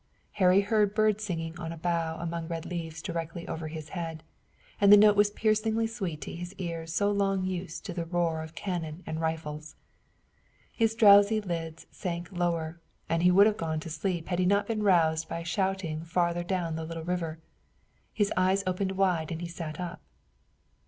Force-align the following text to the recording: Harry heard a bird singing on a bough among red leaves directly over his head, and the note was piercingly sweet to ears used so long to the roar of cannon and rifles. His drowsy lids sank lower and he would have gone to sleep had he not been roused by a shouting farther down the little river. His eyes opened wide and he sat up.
Harry 0.31 0.61
heard 0.61 0.89
a 0.89 0.93
bird 0.95 1.21
singing 1.21 1.53
on 1.59 1.71
a 1.71 1.77
bough 1.77 2.17
among 2.19 2.47
red 2.47 2.65
leaves 2.65 3.03
directly 3.03 3.47
over 3.47 3.67
his 3.67 3.89
head, 3.89 4.23
and 4.81 4.91
the 4.91 4.97
note 4.97 5.15
was 5.15 5.29
piercingly 5.29 5.85
sweet 5.85 6.21
to 6.21 6.31
ears 6.31 6.55
used 6.57 6.95
so 6.95 7.11
long 7.11 7.45
to 7.45 7.93
the 7.93 8.05
roar 8.05 8.41
of 8.41 8.55
cannon 8.55 9.03
and 9.05 9.21
rifles. 9.21 9.75
His 10.73 10.95
drowsy 10.95 11.39
lids 11.39 11.85
sank 11.91 12.31
lower 12.31 12.81
and 13.09 13.21
he 13.21 13.29
would 13.29 13.45
have 13.45 13.57
gone 13.57 13.79
to 13.81 13.91
sleep 13.91 14.29
had 14.29 14.39
he 14.39 14.45
not 14.47 14.65
been 14.65 14.81
roused 14.81 15.29
by 15.29 15.41
a 15.41 15.45
shouting 15.45 16.03
farther 16.03 16.43
down 16.43 16.75
the 16.77 16.83
little 16.85 17.03
river. 17.03 17.37
His 18.11 18.33
eyes 18.35 18.63
opened 18.65 18.93
wide 18.93 19.31
and 19.31 19.39
he 19.39 19.47
sat 19.47 19.79
up. 19.79 20.01